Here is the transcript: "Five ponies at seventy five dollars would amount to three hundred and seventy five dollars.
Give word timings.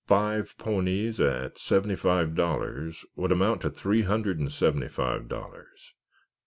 "Five 0.07 0.57
ponies 0.57 1.21
at 1.21 1.59
seventy 1.59 1.93
five 1.95 2.33
dollars 2.33 3.05
would 3.15 3.31
amount 3.31 3.61
to 3.61 3.69
three 3.69 4.01
hundred 4.01 4.39
and 4.39 4.51
seventy 4.51 4.87
five 4.87 5.27
dollars. 5.27 5.93